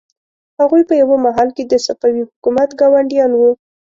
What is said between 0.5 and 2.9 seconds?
هغوی په یوه مهال کې د صفوي حکومت